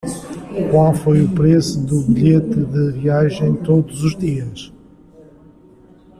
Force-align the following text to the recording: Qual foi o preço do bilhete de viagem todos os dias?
Qual 0.71 0.95
foi 0.95 1.21
o 1.23 1.29
preço 1.31 1.79
do 1.85 2.01
bilhete 2.01 2.59
de 2.65 2.91
viagem 2.93 3.53
todos 3.57 4.03
os 4.03 4.17
dias? 4.17 4.73